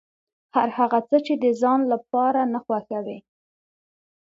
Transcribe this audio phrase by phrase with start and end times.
[0.55, 3.17] هر هغه څه چې د ځان لپاره نه خوښوې.